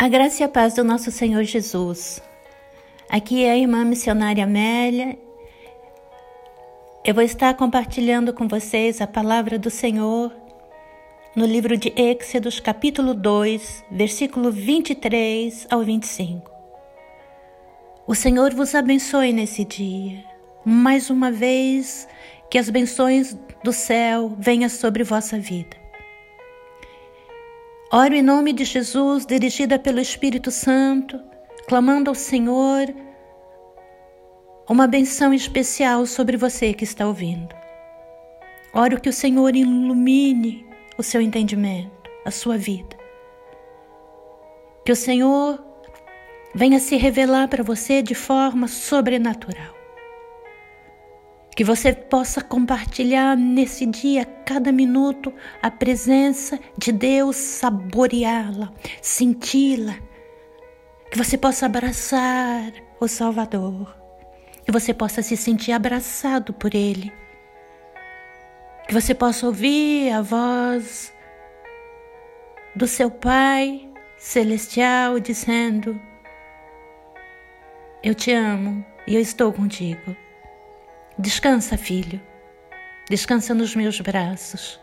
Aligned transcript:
A 0.00 0.08
graça 0.08 0.42
e 0.42 0.46
a 0.46 0.48
paz 0.48 0.72
do 0.72 0.82
nosso 0.82 1.10
Senhor 1.10 1.44
Jesus. 1.44 2.22
Aqui 3.06 3.44
é 3.44 3.50
a 3.50 3.58
irmã 3.58 3.84
missionária 3.84 4.44
Amélia. 4.44 5.18
Eu 7.04 7.12
vou 7.12 7.22
estar 7.22 7.52
compartilhando 7.52 8.32
com 8.32 8.48
vocês 8.48 9.02
a 9.02 9.06
palavra 9.06 9.58
do 9.58 9.68
Senhor 9.68 10.34
no 11.36 11.44
livro 11.44 11.76
de 11.76 11.92
Êxodos, 11.94 12.60
capítulo 12.60 13.12
2, 13.12 13.84
versículo 13.90 14.50
23 14.50 15.66
ao 15.70 15.82
25. 15.82 16.50
O 18.06 18.14
Senhor 18.14 18.54
vos 18.54 18.74
abençoe 18.74 19.34
nesse 19.34 19.66
dia. 19.66 20.24
Mais 20.64 21.10
uma 21.10 21.30
vez, 21.30 22.08
que 22.50 22.56
as 22.56 22.70
benções 22.70 23.38
do 23.62 23.70
céu 23.70 24.34
venham 24.38 24.70
sobre 24.70 25.04
vossa 25.04 25.38
vida. 25.38 25.76
Oro 27.92 28.14
em 28.14 28.22
nome 28.22 28.52
de 28.52 28.64
Jesus, 28.64 29.26
dirigida 29.26 29.76
pelo 29.76 29.98
Espírito 29.98 30.52
Santo, 30.52 31.20
clamando 31.66 32.08
ao 32.08 32.14
Senhor 32.14 32.86
uma 34.68 34.86
benção 34.86 35.34
especial 35.34 36.06
sobre 36.06 36.36
você 36.36 36.72
que 36.72 36.84
está 36.84 37.04
ouvindo. 37.04 37.52
Oro 38.72 39.00
que 39.00 39.08
o 39.08 39.12
Senhor 39.12 39.56
ilumine 39.56 40.64
o 40.96 41.02
seu 41.02 41.20
entendimento, 41.20 42.08
a 42.24 42.30
sua 42.30 42.56
vida. 42.56 42.96
Que 44.86 44.92
o 44.92 44.96
Senhor 44.96 45.60
venha 46.54 46.78
se 46.78 46.96
revelar 46.96 47.48
para 47.48 47.64
você 47.64 48.02
de 48.02 48.14
forma 48.14 48.68
sobrenatural. 48.68 49.79
Que 51.54 51.64
você 51.64 51.92
possa 51.92 52.40
compartilhar 52.40 53.36
nesse 53.36 53.84
dia, 53.84 54.24
cada 54.24 54.70
minuto, 54.72 55.32
a 55.60 55.70
presença 55.70 56.58
de 56.78 56.92
Deus, 56.92 57.36
saboreá-la, 57.36 58.72
senti-la. 59.02 59.96
Que 61.10 61.18
você 61.18 61.36
possa 61.36 61.66
abraçar 61.66 62.72
o 63.00 63.08
Salvador. 63.08 63.94
Que 64.64 64.70
você 64.70 64.94
possa 64.94 65.22
se 65.22 65.36
sentir 65.36 65.72
abraçado 65.72 66.52
por 66.52 66.74
Ele. 66.74 67.12
Que 68.86 68.94
você 68.94 69.14
possa 69.14 69.46
ouvir 69.46 70.10
a 70.12 70.22
voz 70.22 71.12
do 72.74 72.86
seu 72.86 73.10
Pai 73.10 73.88
Celestial 74.16 75.18
dizendo: 75.18 76.00
Eu 78.02 78.14
te 78.14 78.32
amo 78.32 78.84
e 79.06 79.14
eu 79.14 79.20
estou 79.20 79.52
contigo. 79.52 80.16
Descansa, 81.18 81.76
filho. 81.76 82.20
Descansa 83.08 83.52
nos 83.54 83.74
meus 83.74 84.00
braços. 84.00 84.80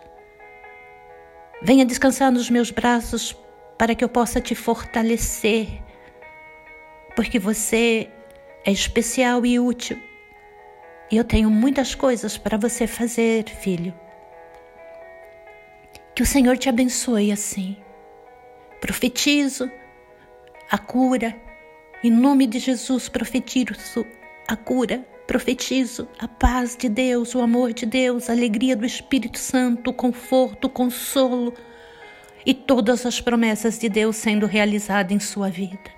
Venha 1.61 1.85
descansar 1.85 2.31
nos 2.31 2.49
meus 2.49 2.69
braços 2.69 3.35
para 3.77 3.95
que 3.95 4.03
eu 4.03 4.09
possa 4.09 4.39
te 4.41 4.53
fortalecer, 4.53 5.81
porque 7.15 7.39
você 7.39 8.09
é 8.65 8.71
especial 8.71 9.45
e 9.45 9.59
útil. 9.59 9.97
E 11.09 11.17
eu 11.17 11.23
tenho 11.23 11.49
muitas 11.49 11.95
coisas 11.95 12.37
para 12.37 12.57
você 12.57 12.85
fazer, 12.85 13.45
filho. 13.45 13.93
Que 16.13 16.21
o 16.21 16.25
Senhor 16.25 16.57
te 16.57 16.67
abençoe 16.67 17.31
assim. 17.31 17.77
Profetizo 18.81 19.71
a 20.69 20.77
cura. 20.77 21.35
Em 22.03 22.11
nome 22.11 22.45
de 22.45 22.59
Jesus, 22.59 23.09
profetizo 23.09 24.05
a 24.47 24.55
cura 24.55 25.05
Profetizo 25.27 26.07
a 26.17 26.25
paz 26.25 26.77
de 26.77 26.87
Deus, 26.87 27.35
o 27.35 27.41
amor 27.41 27.73
de 27.73 27.85
Deus, 27.85 28.29
a 28.29 28.33
alegria 28.33 28.77
do 28.77 28.85
Espírito 28.85 29.37
Santo, 29.37 29.89
o 29.89 29.93
conforto, 29.93 30.67
o 30.67 30.69
consolo 30.69 31.53
e 32.45 32.53
todas 32.53 33.05
as 33.05 33.19
promessas 33.19 33.77
de 33.77 33.89
Deus 33.89 34.15
sendo 34.15 34.45
realizadas 34.45 35.11
em 35.11 35.19
sua 35.19 35.49
vida. 35.49 35.91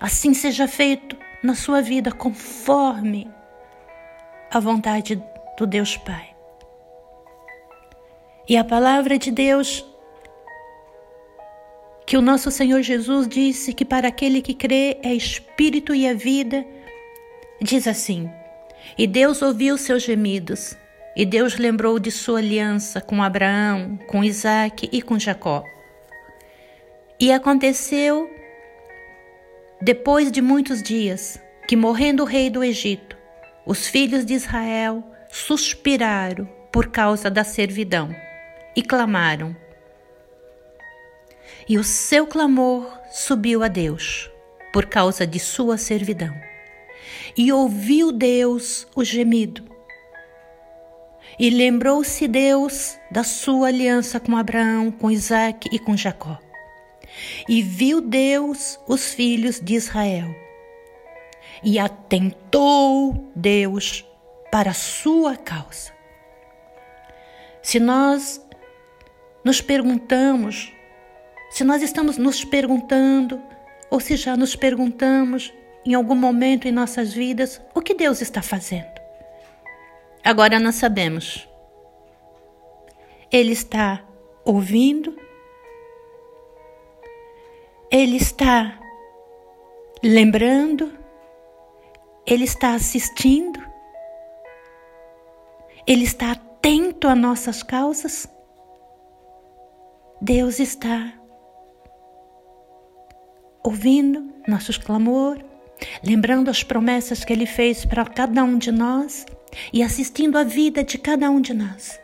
Assim 0.00 0.34
seja 0.34 0.66
feito 0.66 1.16
na 1.40 1.54
sua 1.54 1.80
vida 1.80 2.10
conforme 2.10 3.30
a 4.50 4.58
vontade 4.58 5.22
do 5.56 5.64
Deus 5.64 5.96
Pai. 5.96 6.34
E 8.48 8.56
a 8.56 8.64
palavra 8.64 9.16
de 9.16 9.30
Deus 9.30 9.86
que 12.04 12.16
o 12.16 12.20
nosso 12.20 12.50
Senhor 12.50 12.82
Jesus 12.82 13.28
disse 13.28 13.72
que 13.72 13.84
para 13.84 14.08
aquele 14.08 14.42
que 14.42 14.52
crê 14.52 14.98
é 15.00 15.14
espírito 15.14 15.94
e 15.94 16.06
é 16.06 16.12
vida 16.12 16.66
Diz 17.60 17.86
assim: 17.86 18.30
E 18.98 19.06
Deus 19.06 19.40
ouviu 19.40 19.78
seus 19.78 20.02
gemidos, 20.02 20.76
e 21.16 21.24
Deus 21.24 21.56
lembrou 21.56 21.98
de 21.98 22.10
sua 22.10 22.40
aliança 22.40 23.00
com 23.00 23.22
Abraão, 23.22 23.96
com 24.08 24.24
Isaque 24.24 24.88
e 24.92 25.00
com 25.00 25.18
Jacó. 25.18 25.64
E 27.18 27.32
aconteceu, 27.32 28.28
depois 29.80 30.32
de 30.32 30.42
muitos 30.42 30.82
dias, 30.82 31.40
que 31.68 31.76
morrendo 31.76 32.24
o 32.24 32.26
rei 32.26 32.50
do 32.50 32.64
Egito, 32.64 33.16
os 33.64 33.86
filhos 33.86 34.26
de 34.26 34.34
Israel 34.34 35.02
suspiraram 35.30 36.46
por 36.72 36.88
causa 36.88 37.30
da 37.30 37.44
servidão 37.44 38.14
e 38.74 38.82
clamaram. 38.82 39.56
E 41.68 41.78
o 41.78 41.84
seu 41.84 42.26
clamor 42.26 43.00
subiu 43.10 43.62
a 43.62 43.68
Deus 43.68 44.28
por 44.72 44.86
causa 44.86 45.24
de 45.24 45.38
sua 45.38 45.78
servidão 45.78 46.34
e 47.36 47.52
ouviu 47.52 48.12
Deus 48.12 48.86
o 48.94 49.04
gemido. 49.04 49.64
E 51.38 51.50
lembrou-se 51.50 52.28
Deus 52.28 52.98
da 53.10 53.24
sua 53.24 53.68
aliança 53.68 54.20
com 54.20 54.36
Abraão, 54.36 54.90
com 54.90 55.10
Isaac 55.10 55.68
e 55.72 55.78
com 55.78 55.96
Jacó. 55.96 56.38
E 57.48 57.62
viu 57.62 58.00
Deus 58.00 58.78
os 58.86 59.14
filhos 59.14 59.60
de 59.60 59.74
Israel. 59.74 60.34
E 61.62 61.78
atentou 61.78 63.32
Deus 63.34 64.04
para 64.50 64.70
a 64.70 64.74
sua 64.74 65.36
causa. 65.36 65.92
Se 67.62 67.80
nós 67.80 68.40
nos 69.44 69.60
perguntamos, 69.60 70.72
se 71.50 71.64
nós 71.64 71.82
estamos 71.82 72.16
nos 72.16 72.44
perguntando, 72.44 73.40
ou 73.90 73.98
se 74.00 74.16
já 74.16 74.36
nos 74.36 74.54
perguntamos 74.54 75.52
em 75.84 75.94
algum 75.94 76.14
momento 76.14 76.66
em 76.66 76.72
nossas 76.72 77.12
vidas 77.12 77.60
o 77.74 77.80
que 77.80 77.94
Deus 77.94 78.22
está 78.22 78.40
fazendo. 78.40 78.94
Agora 80.24 80.58
nós 80.58 80.76
sabemos. 80.76 81.46
Ele 83.30 83.52
está 83.52 84.02
ouvindo, 84.44 85.18
ele 87.90 88.16
está 88.16 88.78
lembrando, 90.02 90.96
ele 92.24 92.44
está 92.44 92.74
assistindo, 92.74 93.60
ele 95.86 96.04
está 96.04 96.32
atento 96.32 97.08
a 97.08 97.14
nossas 97.14 97.62
causas. 97.62 98.28
Deus 100.20 100.58
está 100.58 101.12
ouvindo 103.62 104.32
nossos 104.46 104.78
clamores 104.78 105.53
lembrando 106.02 106.50
as 106.50 106.62
promessas 106.62 107.24
que 107.24 107.32
Ele 107.32 107.46
fez 107.46 107.84
para 107.84 108.04
cada 108.04 108.42
um 108.44 108.58
de 108.58 108.70
nós 108.70 109.26
e 109.72 109.82
assistindo 109.82 110.36
a 110.36 110.44
vida 110.44 110.82
de 110.82 110.98
cada 110.98 111.30
um 111.30 111.40
de 111.40 111.54
nós. 111.54 112.00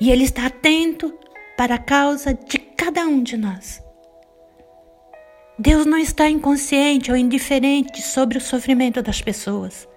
E 0.00 0.10
Ele 0.10 0.24
está 0.24 0.46
atento 0.46 1.16
para 1.56 1.76
a 1.76 1.78
causa 1.78 2.34
de 2.34 2.58
cada 2.58 3.02
um 3.02 3.22
de 3.22 3.36
nós. 3.36 3.82
Deus 5.58 5.86
não 5.86 5.98
está 5.98 6.28
inconsciente 6.28 7.10
ou 7.10 7.16
indiferente 7.16 8.02
sobre 8.02 8.38
o 8.38 8.40
sofrimento 8.40 9.02
das 9.02 9.20
pessoas. 9.20 9.88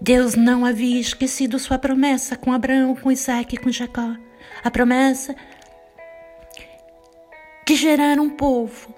Deus 0.00 0.34
não 0.34 0.64
havia 0.64 1.00
esquecido 1.00 1.58
sua 1.58 1.78
promessa 1.78 2.36
com 2.36 2.52
Abraão, 2.52 2.94
com 2.94 3.10
Isaac 3.10 3.54
e 3.54 3.58
com 3.58 3.70
Jacó. 3.70 4.14
A 4.62 4.70
promessa 4.70 5.34
de 7.66 7.74
gerar 7.74 8.18
um 8.20 8.30
povo 8.30 8.94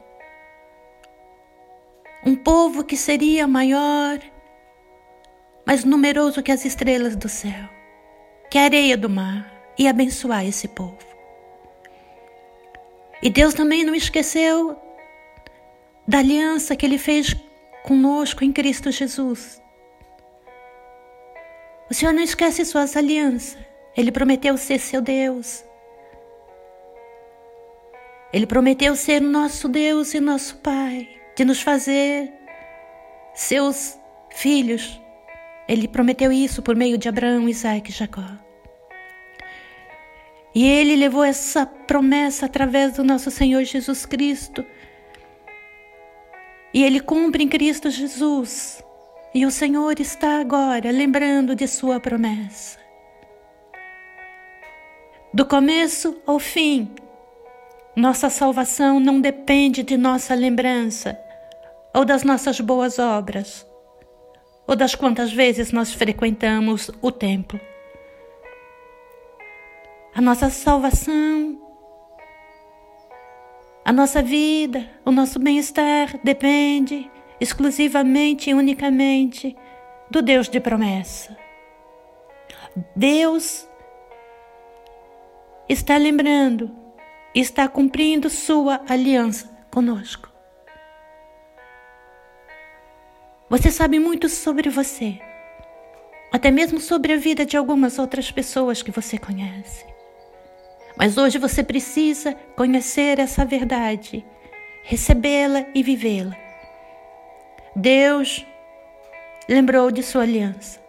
um 2.25 2.37
povo 2.37 2.85
que 2.85 2.97
seria 2.97 3.47
maior, 3.47 4.19
mais 5.67 5.85
numeroso 5.85 6.43
que 6.43 6.53
as 6.53 6.65
estrelas 6.65 7.17
do 7.17 7.29
céu, 7.29 7.69
que 8.51 8.59
a 8.59 8.65
areia 8.65 8.97
do 8.97 9.09
mar, 9.09 9.51
e 9.79 9.89
abençoar 9.89 10.45
esse 10.45 10.69
povo. 10.69 10.99
E 13.23 13.31
Deus 13.31 13.55
também 13.55 13.85
não 13.85 13.95
esqueceu 13.95 14.77
da 16.07 16.19
aliança 16.19 16.77
que 16.77 16.85
Ele 16.85 16.99
fez 16.99 17.35
conosco 17.85 18.45
em 18.45 18.53
Cristo 18.53 18.91
Jesus. 18.91 19.63
O 21.91 21.95
Senhor 21.95 22.13
não 22.13 22.23
esquece 22.23 22.65
suas 22.65 22.97
alianças. 22.97 23.59
Ele 23.97 24.13
prometeu 24.13 24.57
ser 24.57 24.79
seu 24.79 25.01
Deus. 25.01 25.65
Ele 28.33 28.47
prometeu 28.47 28.95
ser 28.95 29.21
nosso 29.21 29.67
Deus 29.67 30.15
e 30.15 30.21
nosso 30.21 30.57
Pai 30.59 31.20
de 31.41 31.45
nos 31.47 31.63
fazer 31.63 32.31
seus 33.33 33.99
filhos. 34.29 35.01
Ele 35.67 35.89
prometeu 35.89 36.31
isso 36.31 36.61
por 36.61 36.77
meio 36.77 36.99
de 36.99 37.09
Abraão, 37.09 37.49
Isaac 37.49 37.89
e 37.89 37.95
Jacó. 37.95 38.27
E 40.55 40.67
Ele 40.69 40.95
levou 40.97 41.25
essa 41.25 41.65
promessa 41.65 42.45
através 42.45 42.93
do 42.93 43.03
nosso 43.03 43.31
Senhor 43.31 43.65
Jesus 43.65 44.05
Cristo. 44.05 44.63
E 46.75 46.85
Ele 46.85 47.01
cumpre 47.01 47.43
em 47.43 47.49
Cristo 47.49 47.89
Jesus. 47.89 48.85
E 49.35 49.47
o 49.47 49.51
Senhor 49.51 49.99
está 49.99 50.41
agora 50.41 50.91
lembrando 50.91 51.55
de 51.55 51.67
Sua 51.67 51.99
promessa. 51.99 52.79
Do 55.33 55.47
começo 55.47 56.21
ao 56.27 56.39
fim, 56.39 56.93
nossa 57.97 58.29
salvação 58.29 59.01
não 59.01 59.23
depende 59.23 59.83
de 59.83 59.97
nossa 59.97 60.35
lembrança 60.35 61.19
ou 61.95 62.05
das 62.05 62.23
nossas 62.23 62.61
boas 62.61 62.99
obras 62.99 63.67
ou 64.71 64.77
das 64.77 64.95
quantas 64.95 65.33
vezes 65.33 65.73
nós 65.73 65.93
frequentamos 65.93 66.93
o 67.03 67.11
templo. 67.11 67.61
A 70.15 70.21
nossa 70.21 70.49
salvação, 70.49 71.61
a 73.85 73.93
nossa 73.93 74.23
vida, 74.23 74.89
o 75.05 75.11
nosso 75.11 75.41
bem-estar 75.41 76.21
depende 76.23 77.11
exclusivamente 77.41 78.51
e 78.51 78.55
unicamente 78.55 79.57
do 80.09 80.23
Deus 80.23 80.49
de 80.49 80.61
promessa. 80.61 81.37
Deus 82.95 83.69
está 85.69 85.97
lembrando, 85.97 86.71
está 87.35 87.67
cumprindo 87.67 88.31
sua 88.31 88.83
aliança 88.89 89.51
conosco. 89.69 90.30
Você 93.51 93.69
sabe 93.69 93.99
muito 93.99 94.29
sobre 94.29 94.71
você, 94.71 95.19
até 96.31 96.53
mesmo 96.53 96.79
sobre 96.79 97.13
a 97.13 97.17
vida 97.17 97.45
de 97.45 97.57
algumas 97.57 97.99
outras 97.99 98.31
pessoas 98.31 98.81
que 98.81 98.93
você 98.93 99.19
conhece. 99.19 99.85
Mas 100.97 101.19
hoje 101.19 101.37
você 101.37 101.65
precisa 101.65 102.33
conhecer 102.55 103.19
essa 103.19 103.45
verdade, 103.45 104.25
recebê-la 104.85 105.67
e 105.75 105.83
vivê-la. 105.83 106.37
Deus 107.75 108.47
lembrou 109.49 109.91
de 109.91 110.05
sua 110.05 110.23
aliança. 110.23 110.81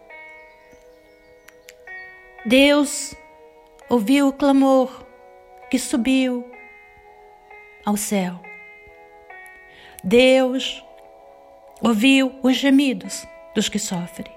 Deus 2.46 3.12
ouviu 3.90 4.28
o 4.28 4.32
clamor 4.32 5.04
que 5.68 5.80
subiu 5.80 6.48
ao 7.84 7.96
céu. 7.96 8.40
Deus 10.04 10.80
ouviu 11.82 12.38
os 12.42 12.56
gemidos 12.56 13.26
dos 13.54 13.68
que 13.68 13.78
sofrem. 13.78 14.32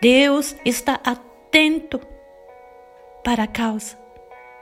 Deus 0.00 0.56
está 0.64 1.00
atento 1.04 2.00
para 3.22 3.44
a 3.44 3.46
causa 3.46 3.96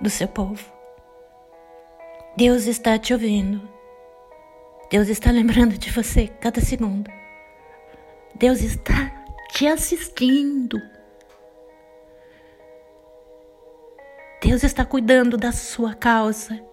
do 0.01 0.11
seu 0.11 0.29
povo. 0.29 0.71
Deus 2.37 2.67
está 2.67 2.99
te 2.99 3.13
ouvindo. 3.13 3.67
Deus 4.91 5.09
está 5.09 5.31
lembrando 5.31 5.79
de 5.79 5.91
você 5.91 6.29
cada 6.29 6.61
segundo. 6.61 7.11
Deus 8.35 8.61
está 8.61 9.11
te 9.51 9.67
assistindo. 9.67 10.81
Deus 14.43 14.63
está 14.63 14.85
cuidando 14.85 15.37
da 15.37 15.53
sua 15.53 15.95
causa. 15.95 16.70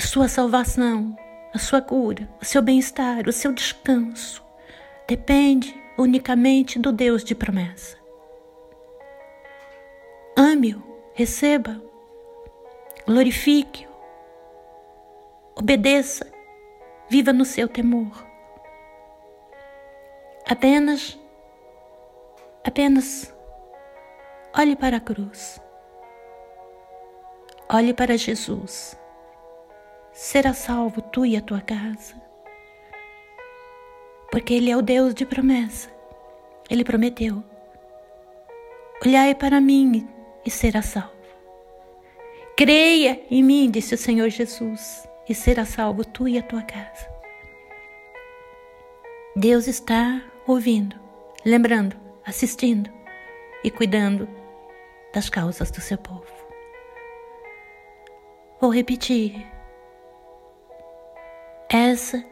A 0.00 0.02
sua 0.02 0.28
salvação, 0.28 1.14
a 1.52 1.58
sua 1.58 1.82
cura, 1.82 2.26
o 2.40 2.44
seu 2.46 2.62
bem-estar, 2.62 3.28
o 3.28 3.32
seu 3.34 3.52
descanso 3.52 4.42
depende 5.06 5.78
unicamente 5.98 6.78
do 6.78 6.90
Deus 6.90 7.22
de 7.22 7.34
promessa. 7.34 7.98
Ame-o, 10.34 10.82
receba, 11.12 11.78
glorifique-o, 13.06 13.90
obedeça, 15.54 16.26
viva 17.10 17.30
no 17.30 17.44
seu 17.44 17.68
temor. 17.68 18.26
Apenas, 20.48 21.20
apenas 22.64 23.34
Olhe 24.56 24.74
para 24.74 24.96
a 24.96 25.00
cruz. 25.00 25.60
Olhe 27.68 27.92
para 27.92 28.16
Jesus. 28.16 28.98
Será 30.22 30.52
salvo 30.52 31.00
tu 31.00 31.24
e 31.24 31.34
a 31.34 31.40
tua 31.40 31.62
casa. 31.62 32.14
Porque 34.30 34.52
Ele 34.52 34.70
é 34.70 34.76
o 34.76 34.82
Deus 34.82 35.14
de 35.14 35.24
promessa. 35.24 35.88
Ele 36.68 36.84
prometeu: 36.84 37.42
Olhai 39.02 39.34
para 39.34 39.62
mim 39.62 40.06
e 40.44 40.50
será 40.50 40.82
salvo. 40.82 41.16
Creia 42.54 43.18
em 43.30 43.42
mim, 43.42 43.70
disse 43.70 43.94
o 43.94 43.98
Senhor 43.98 44.28
Jesus, 44.28 45.08
e 45.26 45.34
será 45.34 45.64
salvo 45.64 46.04
tu 46.04 46.28
e 46.28 46.38
a 46.38 46.42
tua 46.42 46.60
casa. 46.60 47.08
Deus 49.34 49.66
está 49.66 50.22
ouvindo, 50.46 50.96
lembrando, 51.46 51.96
assistindo 52.26 52.90
e 53.64 53.70
cuidando 53.70 54.28
das 55.14 55.30
causas 55.30 55.70
do 55.70 55.80
seu 55.80 55.96
povo. 55.96 56.26
Vou 58.60 58.70
repetir. 58.70 59.59
Essas 61.72 62.24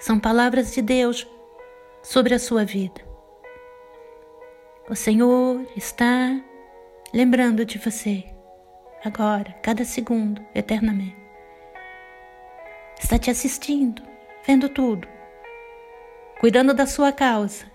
são 0.00 0.18
palavras 0.18 0.74
de 0.74 0.82
Deus 0.82 1.24
sobre 2.02 2.34
a 2.34 2.38
sua 2.40 2.64
vida. 2.64 3.00
O 4.88 4.96
Senhor 4.96 5.64
está 5.76 6.36
lembrando 7.14 7.64
de 7.64 7.78
você, 7.78 8.24
agora, 9.04 9.52
cada 9.62 9.84
segundo, 9.84 10.44
eternamente. 10.52 11.16
Está 12.98 13.20
te 13.20 13.30
assistindo, 13.30 14.02
vendo 14.44 14.68
tudo, 14.68 15.06
cuidando 16.40 16.74
da 16.74 16.86
sua 16.86 17.12
causa, 17.12 17.70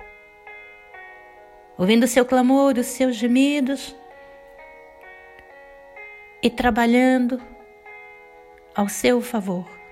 ouvindo 1.78 2.04
o 2.04 2.08
seu 2.10 2.26
clamor, 2.26 2.78
os 2.78 2.88
seus 2.88 3.16
gemidos 3.16 3.96
e 6.44 6.50
trabalhando 6.50 7.42
ao 8.76 8.90
seu 8.90 9.22
favor. 9.22 9.85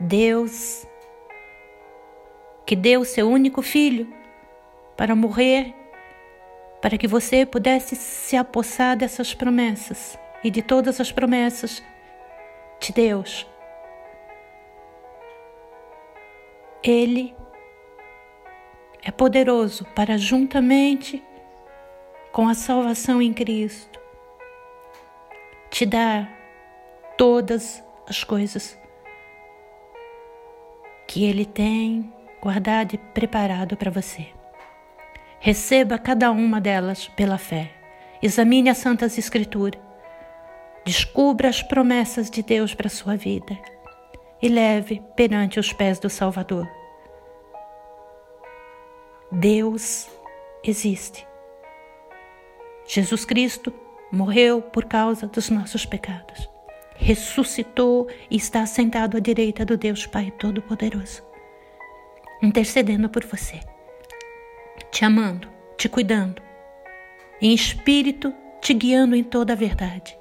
Deus, 0.00 0.86
que 2.64 2.74
deu 2.74 3.04
seu 3.04 3.28
único 3.28 3.60
filho 3.60 4.08
para 4.96 5.14
morrer, 5.14 5.74
para 6.80 6.96
que 6.96 7.06
você 7.06 7.44
pudesse 7.44 7.94
se 7.94 8.34
apossar 8.34 8.96
dessas 8.96 9.34
promessas 9.34 10.18
e 10.42 10.50
de 10.50 10.62
todas 10.62 11.00
as 11.00 11.12
promessas 11.12 11.82
de 12.80 12.94
Deus. 12.94 13.46
Ele 16.82 17.36
é 19.02 19.10
poderoso 19.10 19.84
para, 19.94 20.16
juntamente 20.16 21.22
com 22.32 22.48
a 22.48 22.54
salvação 22.54 23.20
em 23.20 23.34
Cristo, 23.34 24.00
te 25.68 25.84
dá 25.84 26.26
todas 27.18 27.84
as 28.08 28.24
coisas 28.24 28.79
que 31.10 31.24
Ele 31.24 31.44
tem 31.44 32.14
guardado 32.40 32.94
e 32.94 32.98
preparado 32.98 33.76
para 33.76 33.90
você. 33.90 34.28
Receba 35.40 35.98
cada 35.98 36.30
uma 36.30 36.60
delas 36.60 37.08
pela 37.08 37.36
fé. 37.36 37.72
Examine 38.22 38.70
as 38.70 38.78
Santas 38.78 39.18
Escrituras. 39.18 39.80
Descubra 40.84 41.48
as 41.48 41.64
promessas 41.64 42.30
de 42.30 42.44
Deus 42.44 42.76
para 42.76 42.86
a 42.86 42.90
sua 42.90 43.16
vida 43.16 43.58
e 44.40 44.48
leve 44.48 45.02
perante 45.16 45.58
os 45.58 45.72
pés 45.72 45.98
do 45.98 46.08
Salvador. 46.08 46.70
Deus 49.32 50.08
existe. 50.62 51.26
Jesus 52.86 53.24
Cristo 53.24 53.74
morreu 54.12 54.62
por 54.62 54.84
causa 54.84 55.26
dos 55.26 55.50
nossos 55.50 55.84
pecados. 55.84 56.49
Ressuscitou 57.02 58.08
e 58.30 58.36
está 58.36 58.66
sentado 58.66 59.16
à 59.16 59.20
direita 59.20 59.64
do 59.64 59.76
Deus 59.78 60.06
Pai 60.06 60.30
Todo-Poderoso, 60.32 61.22
intercedendo 62.42 63.08
por 63.08 63.24
você, 63.24 63.58
te 64.92 65.02
amando, 65.02 65.48
te 65.78 65.88
cuidando, 65.88 66.42
em 67.40 67.54
espírito 67.54 68.34
te 68.60 68.74
guiando 68.74 69.16
em 69.16 69.24
toda 69.24 69.54
a 69.54 69.56
verdade. 69.56 70.16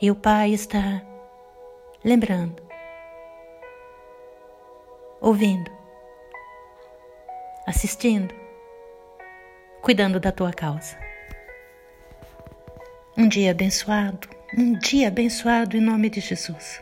E 0.00 0.10
o 0.10 0.14
Pai 0.14 0.52
está 0.54 1.02
lembrando, 2.02 2.62
ouvindo, 5.20 5.70
assistindo, 7.66 8.34
cuidando 9.82 10.18
da 10.18 10.32
tua 10.32 10.54
causa. 10.54 10.98
Um 13.14 13.28
dia 13.28 13.50
abençoado, 13.50 14.26
um 14.56 14.72
dia 14.74 15.08
abençoado 15.08 15.76
em 15.76 15.80
nome 15.80 16.08
de 16.08 16.20
Jesus. 16.20 16.80